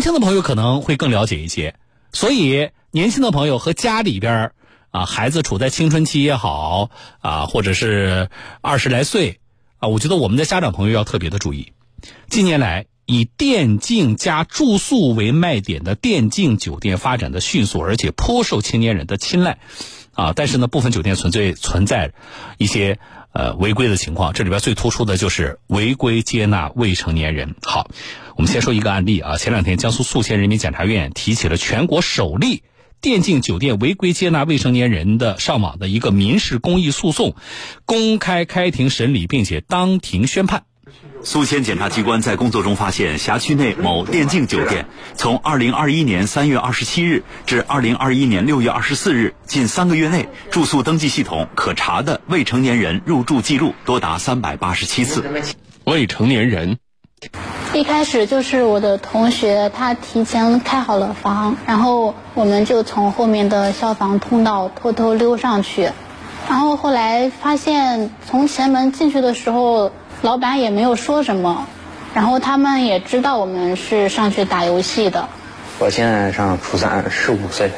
[0.00, 1.74] 年轻的朋友可能会更了解一些，
[2.10, 4.52] 所以年轻的朋友和家里边
[4.88, 6.88] 啊孩子处在青春期也好
[7.20, 8.30] 啊，或者是
[8.62, 9.40] 二十来岁
[9.76, 11.74] 啊，我觉得我们的家长朋友要特别的注意。
[12.30, 19.58] 近年来，以电竞加住宿为卖点的电竞酒店发展的迅速，而且颇受青年人的青睐
[20.20, 20.32] 啊。
[20.36, 22.12] 但是呢，部分酒店存在存在
[22.58, 22.98] 一些
[23.32, 27.54] 呃违规的情况，这里边最突出的就是违规接纳未成年人。
[27.62, 27.88] 好，
[28.36, 29.36] 我们先说一个案例啊。
[29.36, 32.62] 前两天，江苏宿迁人民检察院提起了全国首例
[33.00, 37.34] 电竞酒店违规接纳未成年人的上网的一个民事公益诉讼，
[37.86, 40.64] 公开开庭审理，并且当庭宣判。
[41.22, 55.24] 宿迁检察机关在工作中发现，辖区内某电竞酒店从2021年3月27日至2021年6月24日近三个月内，住宿登记系统可查的未成年人入住记录多达387次。
[55.84, 56.78] 未成年人，
[57.74, 65.90] 一开始就是我的同学，他提前开好了房，然后我们就从后面的消防通道偷偷溜上去，
[66.48, 69.92] 然后后来发现从前门进去的时候。
[70.22, 71.66] 老板也没有说什么，
[72.14, 75.28] 然后他们也知道我们是上去打游戏的。
[75.78, 77.70] 我现在上初三，十五岁。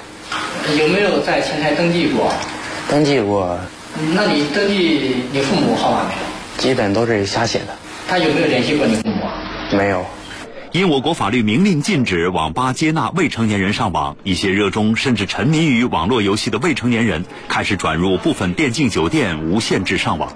[0.76, 2.32] 有没有在前台登记过？
[2.88, 3.56] 登记过。
[4.12, 6.18] 那你登记你父母号码没有？
[6.58, 7.66] 基本都是瞎写的。
[8.08, 9.76] 他有没有联系过你父母？
[9.76, 10.04] 没有。
[10.72, 20.32] 因我国法律明令禁止网吧接纳未成年人上网，一些热衷甚至沉迷于网络游戏的未成年人开始转入部分电竞酒店无限制上网。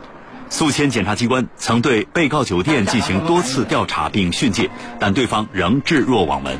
[0.48, 6.58] 宿迁检察机关曾对被告酒店进行多次调查并训诫，但对方仍置若罔闻。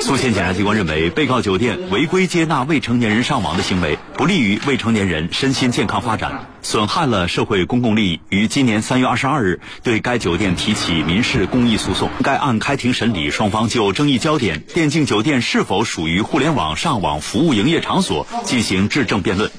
[0.00, 12.08] 宿迁检察机关认为，被告酒店违规接纳未成年人上网的行为，不利于未成年人身心健康发展，损害了社会公共利益，于今年三月二十二日对该酒店提起民事公益诉讼。
[12.22, 19.50] 该案开庭审理，双方就争议焦点——电竞酒店是否属于互联网上网服务营业场所进行质证辩论。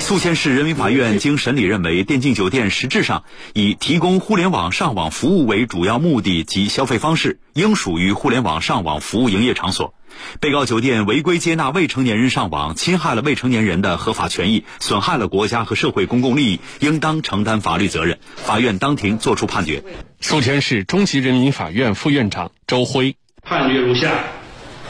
[0.00, 3.24] 宿迁市人民法院经审理认为，电竞酒店实质上
[3.54, 9.94] 以提供互联网上网服务为主要目的及消费方式，应属于互联网上网服务营业场所。
[10.40, 18.18] 被告酒店违规接纳未成年人上网，侵害了未成年人的合法权益，损害了国家和社会公共利益，应当承担法律责任。
[18.34, 19.82] 法院当庭作出判决。
[20.20, 24.24] 宿迁市中级人民法院副院长周辉判决如下：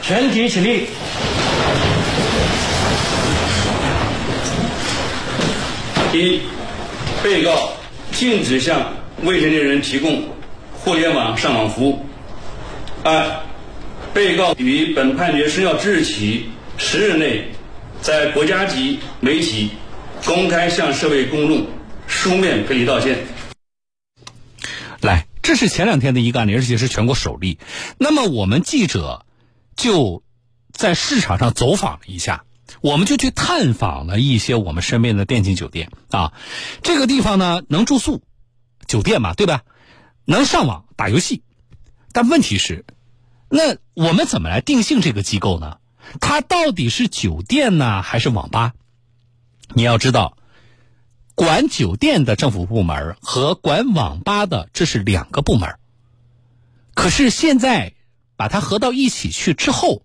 [0.01, 0.87] 全体起立。
[6.13, 6.41] 一，
[7.23, 7.71] 被告
[8.11, 10.23] 禁止向未成年人提供
[10.73, 12.05] 互联网上网服务。
[13.03, 13.41] 二，
[14.13, 17.49] 被告于本判决生效之日起十日内，
[18.01, 19.69] 在国家级媒体
[20.25, 21.67] 公开向社会公众
[22.07, 23.17] 书面赔礼道歉。
[25.01, 27.59] 来，这是前两天的一个案例，而且是全国首例。
[27.99, 29.25] 那么我们记者
[29.75, 30.23] 就
[30.71, 32.43] 在市场上走访了一下。
[32.81, 36.33] 我们就去探访了一些我们身边的电竞酒店啊，
[36.83, 38.21] 这个地方呢能住宿，
[38.87, 39.63] 酒店嘛，对吧？
[40.25, 41.43] 能上网打游戏，
[42.11, 42.85] 但问题是，
[43.49, 45.77] 那我们怎么来定性这个机构呢？
[46.19, 48.73] 它到底是酒店呢，还是网吧？
[49.73, 50.37] 你要知道，
[51.35, 55.77] 管酒店的政府部门和管网吧的这是两个部门。
[56.93, 57.93] 可是现在
[58.35, 60.03] 把它合到一起去之后。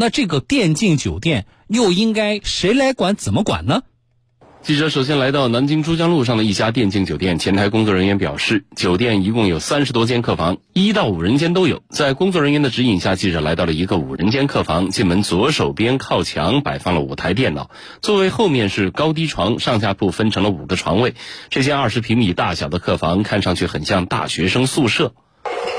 [0.00, 3.16] 那这个电竞酒店又应该谁来管？
[3.16, 3.82] 怎么管呢？
[4.62, 11.82] 记者首先来到南京珠江路上的一家电竞酒店，前台工作人员表示，酒店一共有三十多间客房，一到五人间都有。
[11.90, 14.90] 在工作人员的指引下，记者来到了一个五人间客房。
[14.90, 17.68] 进门左手边靠墙摆放了五台电脑，
[18.00, 21.14] 座位后面是高低床，上下铺分成了五个床位。
[21.50, 25.12] 这间二十平米大小的客房看上去很像大学生宿舍。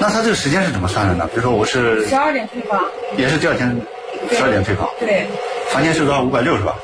[0.02, 1.26] 那他这个时间是怎么算的呢？
[1.28, 2.82] 比如说我是十二点退房，
[3.18, 3.80] 也是第二天。
[4.32, 4.90] 十二点退房。
[5.00, 5.28] 对。
[5.70, 6.24] 房间是多少？
[6.24, 6.76] 五百六是吧？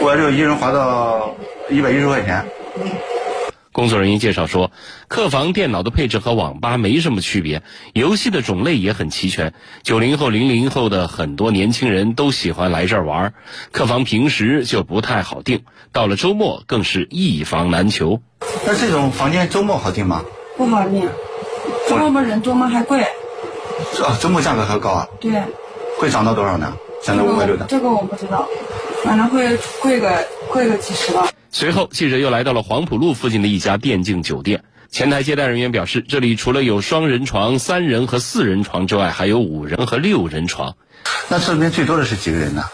[0.00, 1.34] 五百六，一人划到
[1.68, 2.46] 一百一十块钱。
[3.72, 4.70] 工作人员介绍说，
[5.08, 7.62] 客房电脑的配置和网吧没什么区别，
[7.92, 9.52] 游戏的种类也很齐全。
[9.82, 13.34] 九零后、零零后的很多年轻人都喜欢来这儿玩。
[13.72, 18.20] 客房平时就不太好订，到了周末更是一房难求。
[18.64, 20.24] 那这种房间周末好订吗？
[20.56, 21.10] 不好订，
[21.88, 22.68] 周末人多吗？
[22.68, 23.04] 还贵。
[24.02, 25.08] 啊，周末价格还高啊？
[25.20, 25.32] 对，
[25.98, 26.72] 会涨到多少呢？
[27.02, 27.66] 现在五百六的。
[27.68, 28.48] 这个我不知道，
[29.04, 31.28] 反正会贵个贵个几十吧。
[31.50, 34.64] 随后，记者又来到了黄浦路附近的一家电竞酒店。
[34.90, 40.74] 前台接待人员表示，这里除了有双人床、三人和四人床之外，还有五人和六人床。
[41.28, 42.64] 那这边最多的是几个人呢？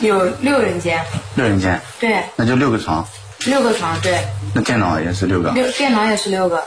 [0.00, 1.04] 有六人间。
[1.34, 1.80] 六人间。
[2.00, 2.22] 对。
[2.36, 3.06] 那就六个床。
[3.46, 4.18] 六个床，对。
[4.54, 5.50] 那电脑也是六个。
[5.50, 6.62] 六电脑也是六个。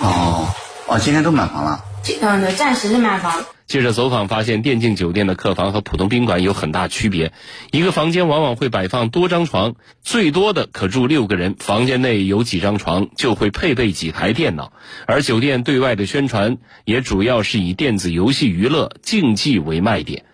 [0.00, 0.48] 哦，
[0.86, 1.82] 哦，今天都满房了。
[2.20, 3.44] 嗯，暂时是买房。
[3.66, 7.32] 记者走访发现，电竞酒店的客房和普通宾馆有很大区别。
[7.72, 11.56] 一个房间往往会摆放多张床，最多的可住六个人。
[11.58, 14.72] 房间内有几张床，就会配备几台电脑。
[15.06, 20.24] 而酒店对外的宣传也主要是以电子游戏娱乐、竞技为卖点。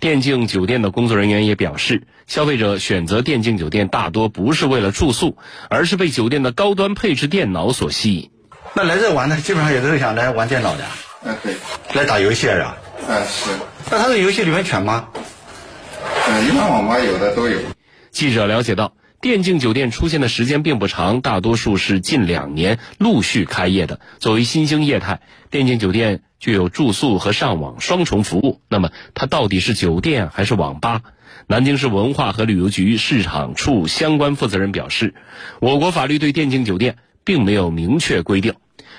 [0.00, 5.36] 电竞酒店的工作人员也表示，消费者选择电竞酒店大多不是为了住宿，
[5.68, 8.30] 而是被酒店的高端配置电脑所吸引。
[8.74, 10.84] 那来这玩的基本上也都是想来玩电脑的，
[11.24, 11.54] 嗯，对，
[11.94, 12.76] 来打游戏啊。
[13.08, 13.50] 嗯，是。
[13.90, 15.08] 那他的游戏里面全吗？
[16.28, 17.58] 嗯，一般网吧有的都有。
[18.10, 24.00] 记者了解到，电竞酒店出现的时间并不长，大多数是近两年陆续开业的。
[24.18, 25.20] 作为新兴业态，
[25.50, 28.60] 电竞酒店具有住宿和上网双重服务。
[28.68, 31.02] 那么，它到底是酒店还是网吧？
[31.46, 35.14] 南京市文化和旅游局市场处相关负责人表示，
[35.60, 38.54] 我国法律对电竞酒店并没有明确规定。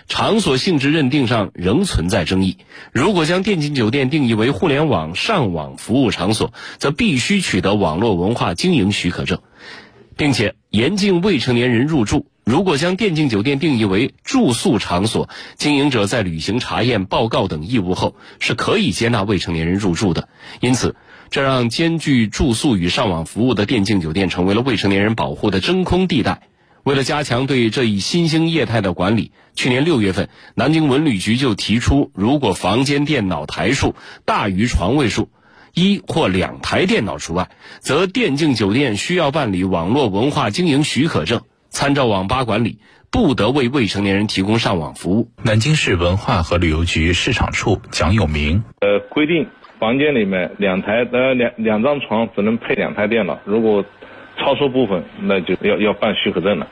[0.07, 2.57] 场所性质认定上仍存在争议。
[2.92, 9.39] 如果将电竞酒店定义为互联网上网服务场所，则必须取得网络文化经营许可证，
[10.18, 12.27] 并且严禁未成年人入住。
[12.44, 20.27] 如果将电竞酒店定义为住宿场所，经营者在履行查验、报告等义务后，是可以接纳未成年人入住的。
[20.59, 20.95] 因此，
[21.30, 26.42] 这让兼具住宿与上网服务的电竞酒店成为了未成年人保护的真空地带。
[26.83, 33.95] 为了加强对这一新兴业态的管理，去年六月份，南京文旅局就提出，如果房间电脑台数
[34.25, 35.30] 大于床位数，
[35.74, 37.50] 一或两台电脑除外，
[37.80, 42.80] 则电竞酒店需要办理网络文化经营许可证，参照网吧管理，
[43.12, 45.30] 不得为未成年人提供上网服务。
[45.44, 49.48] 南京市文化和旅游局市场处蒋永明，呃，规定
[49.80, 53.86] 房间里面两台呃两两张床只能配两台电脑，如果
[54.42, 56.68] 超出部分，那就要要办许可证了。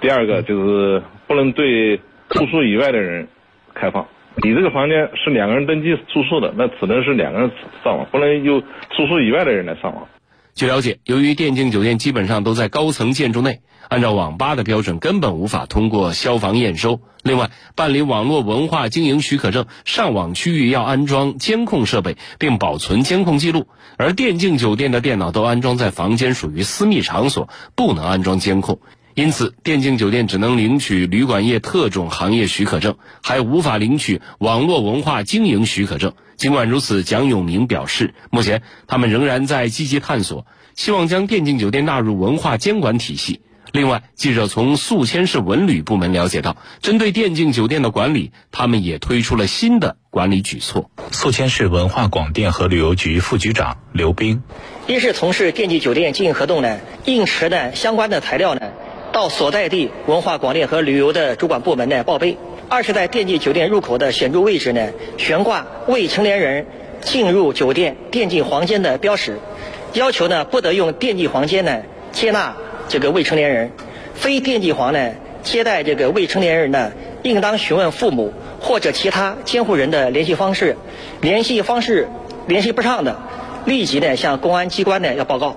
[0.00, 1.96] 第二个就是不能对
[2.28, 3.26] 住宿以外的人
[3.72, 4.06] 开放。
[4.42, 7.50] 你这个房间是两个人登记住宿的，那只能是两个人
[7.82, 8.60] 上网，不能由
[8.90, 10.06] 住宿以外的人来上网。
[10.54, 17.00] 据了解，由于电竞酒店基本上都在高层建筑内，按照网吧的标准，根本无法通过消防验收。
[17.24, 23.66] 另外，办理网络文化经营许可证，上网区域要安装监控设备，并保存监控记录。
[23.96, 28.78] 而电竞酒店的电脑都安装在房间，属于私密场所，不能安装监控。
[29.14, 36.14] 因此，电竞酒店只能领取旅馆业特种行业许可证，还无法领取网络文化经营许可证。
[36.36, 43.40] 尽管如此，蒋永明表示，目前他们仍然在积极探索，希望将电竞酒店纳入文化监管体系。
[43.70, 50.90] 另外，记者从宿迁市文旅部门了解到，针对电竞酒店的管理，他们也推出了新的管理举措。
[51.12, 54.42] 宿迁市文化广电和旅游局副局长刘斌：
[54.88, 58.62] 一是从事电竞酒店经营活动呢，应持的相关的材料呢。
[59.14, 62.36] 到所在地文化广电和旅游的主管部门呢报备。
[62.68, 64.88] 二是在电竞酒店入口的显著位置呢
[65.18, 66.66] 悬挂未成年人
[67.00, 69.38] 进入酒店电竞房间的标识，
[69.92, 72.56] 要求呢不得用电竞房间呢接纳
[72.88, 73.70] 这个未成年人。
[74.14, 75.12] 非电竞房呢
[75.44, 76.90] 接待这个未成年人呢，
[77.22, 80.76] 应当询问父母或者其他监护人的联系方式，
[81.20, 82.08] 联系方式
[82.48, 83.16] 联系不上的，
[83.64, 85.56] 立即呢向公安机关呢要报告。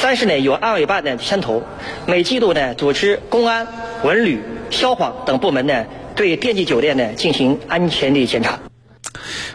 [0.00, 1.64] 三是呢，由安委办呢牵头，
[2.06, 3.66] 每季度呢组织公安、
[4.04, 4.40] 文旅、
[4.70, 8.60] 消防等部门呢对电竞酒店呢进行安全的检查。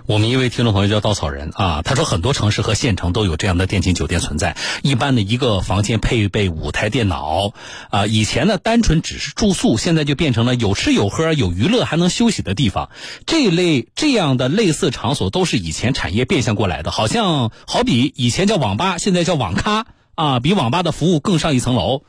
[0.05, 7.53] 我们一位听众朋友叫稻草人啊，他说很多城市和县城都有这样的电竞酒店存在，一般的一个房间配备五台电脑
[7.89, 8.05] 啊。
[8.05, 12.89] 以前呢单纯只是住宿，现在就变成了有吃有喝、有娱乐还能休息的地方。
[13.25, 19.85] 这类这样的类似场所都是以前产业变现过来的，好像好比以前叫网吧，现在叫网咖。
[20.15, 22.03] 啊，比网吧的服务更上一层楼，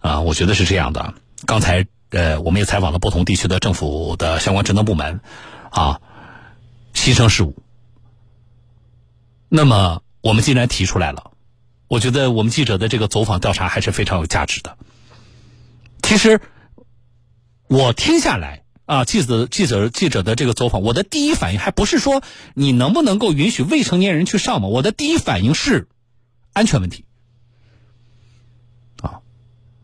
[0.00, 1.14] 啊，我觉得是这样的。
[1.46, 5.20] 刚才呃，我们也采访了不同地区的政府的相关职能部门，
[5.70, 6.00] 啊，
[6.94, 7.56] 新生事物。
[9.48, 11.32] 那么我们既然提出来了，
[11.88, 14.76] 我觉得我们记者的这个走访调查还是非常有价值的。
[16.02, 16.40] 其实
[17.68, 22.22] 我听下来啊，记者记者记者的这个走访，我的第一反应还不是说
[22.54, 25.88] 你能不能够允许未成年人去上网，我的第一反应是
[26.52, 27.04] 安全问题。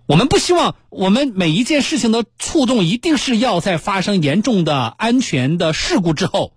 [0.08, 6.54] 我们不希望我们每一件事情的触动一定是要在发生严重的安全的事故之后，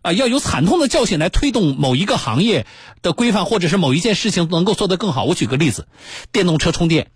[0.00, 2.66] 啊，要有惨痛的教训来推动某一个行业
[3.00, 5.22] 的规范，或者是某一件事情能够做得更好。
[5.22, 5.86] 我举个例子，
[6.32, 7.12] 电动车充电，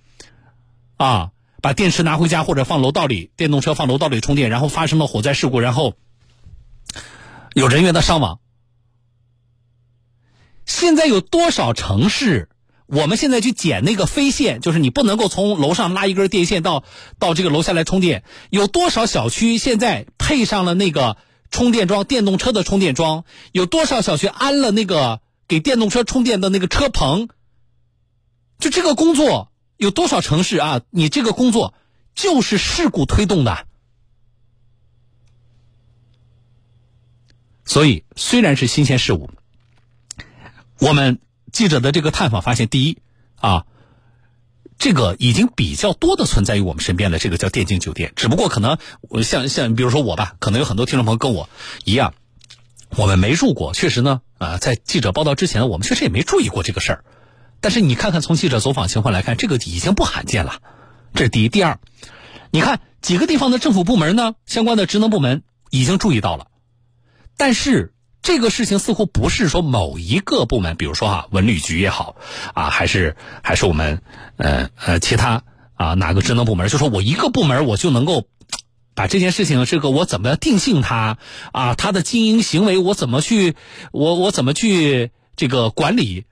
[0.99, 5.94] 啊，把电池拿回家或者放楼道里，电动车放楼道里充电，然后发生了火灾事故，然后
[7.54, 8.38] 有人员的伤亡。
[10.64, 12.50] 现在有多少城市？
[12.87, 16.85] 我们现在去捡那个飞线，就是你不能够从楼上拉一根电线到
[17.19, 18.23] 到这个楼下来充电。
[18.50, 21.16] 有多少小区现在配上了那个
[21.50, 27.28] 充电桩，电动车的充电桩，有多少小区安了那个给电动车充电的那个车棚？
[28.59, 30.81] 就这个工作，有多少城市啊？
[30.90, 31.75] 你这个工作
[32.14, 33.66] 就是事故推动的。
[37.64, 39.28] 所以，虽然是新鲜事物，
[40.78, 41.19] 我们
[41.57, 42.99] 记者的这个探访发现，第一
[43.37, 43.65] 啊，
[44.77, 48.77] 这个已经比较多的存在于我们身边的这个叫电竞酒店，只不过可能
[49.23, 51.49] 像像比如说我吧，可能有很多听众朋友跟我
[51.87, 52.13] 一样，
[52.91, 57.05] 我们没入过，确实呢啊，在记者报道之前，我们确实也没注意过这个事儿。
[57.63, 60.61] 但是你看看从记者走访情况来看，这个已经不罕见了。
[61.15, 61.79] 这是第一，第二，
[62.51, 66.49] 你看几个地方的政府部门呢，相关的职能部门已经注意到了。
[67.39, 67.95] 但是
[68.26, 72.16] 这个事情似乎不是说某一个部门，比如说哈文旅局也好，
[72.54, 74.02] 啊还是还是我们
[74.37, 78.26] 呃呃其他啊哪个职能部门，就说我一个部门我就能够
[78.97, 81.18] 把这件事情这个我怎么定性它
[81.52, 83.54] 啊，它的经营行为我怎么去
[83.92, 86.25] 我我怎么去这个管理，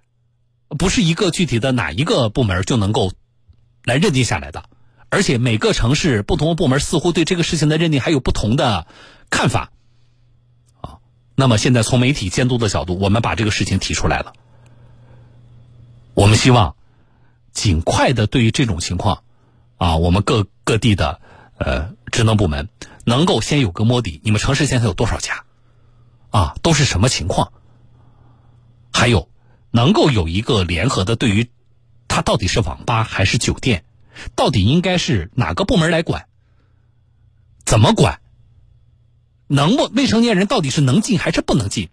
[0.76, 3.12] 不是一个具体的哪一个部门就能够
[3.84, 4.64] 来认定下来的，
[5.10, 8.88] 而且每个城市不同的部门似乎对这个事情的认定还有不同的
[9.30, 9.70] 看法。
[11.34, 14.32] 那么现在从媒体监督的角度，我们把这个事情提出来了。
[16.14, 16.76] 我们希望
[17.52, 19.24] 尽快的对于这种情况，
[19.76, 21.20] 啊，我们各各地的
[21.58, 22.68] 呃职能部门
[23.04, 24.20] 能够先有个摸底。
[24.22, 25.44] 你们城市现在有多少家？
[26.30, 27.52] 啊，都是什么情况？
[28.92, 29.28] 还有
[29.72, 31.50] 能够有一个联合的，对于
[32.06, 33.84] 它到底是网吧还是酒店，
[34.36, 36.26] 到底应该是哪个部门来管？
[37.64, 38.20] 怎么管？
[39.46, 41.88] 能不未成年人到底是能进还是不能进？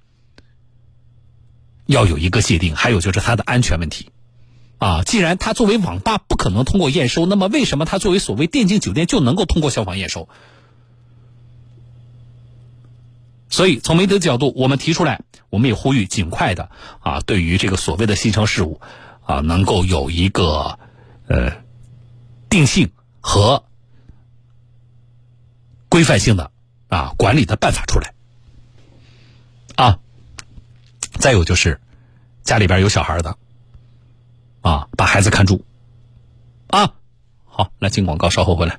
[1.86, 2.76] 要有一个界定。
[2.76, 4.10] 还有就是他的安全问题，
[4.78, 10.30] 啊，既然他作为网吧不可能通过验收，那么为什么他作为所谓电竞酒店就能够通过消防验收？
[13.50, 16.70] 所以从媒体的角度，我们提出来，我们也呼吁尽快的
[17.02, 18.80] 啊，对于这个所谓的新生事物
[19.26, 20.80] 啊，能够有一个
[21.28, 21.58] 呃
[22.50, 23.66] 定性和
[25.90, 26.52] 规范性的。
[26.92, 28.14] 啊，管理的办法出来，
[29.78, 29.98] 啊，
[31.22, 31.80] 再有就是
[32.44, 33.38] 家里边有小孩的，
[34.60, 35.64] 啊，把孩子看住，
[36.68, 36.94] 啊，
[37.46, 38.78] 好，来进广告，稍后回来。